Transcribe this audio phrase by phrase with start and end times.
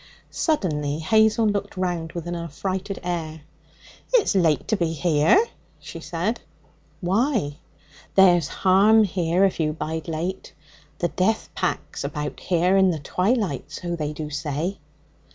[0.31, 3.41] Suddenly Hazel looked round with an affrighted air.
[4.11, 5.45] 'It's late to be here,'
[5.79, 6.39] she said.
[7.01, 7.57] 'Why?'
[8.15, 10.53] 'There's harm here if you bide late.
[10.97, 14.79] The jeath pack's about here in the twilight, so they do say.'